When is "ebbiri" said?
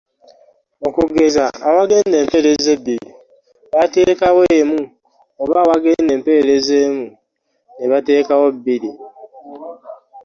2.75-3.09